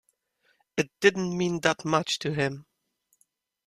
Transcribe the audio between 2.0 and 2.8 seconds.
to him.